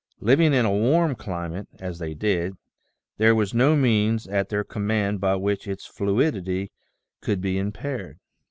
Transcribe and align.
Living 0.19 0.51
in 0.51 0.65
a 0.65 0.71
warm 0.73 1.13
climate, 1.13 1.67
as 1.79 1.99
they 1.99 2.15
did, 2.15 2.55
there 3.19 3.35
was 3.35 3.53
no 3.53 3.75
means 3.75 4.25
at 4.25 4.49
their 4.49 4.63
command 4.63 5.21
by 5.21 5.35
which 5.35 5.67
its 5.67 5.85
fluidity 5.85 6.71
could 7.21 7.39
be 7.39 7.59
im 7.59 7.71
paired. 7.71 8.17